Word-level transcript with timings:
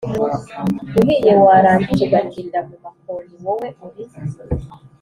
uhiye 0.99 1.33
warangiza 1.45 2.01
ugatinda 2.07 2.59
mu 2.67 2.75
makoni 2.83 3.35
wowe 3.43 3.67
uri 3.85 4.05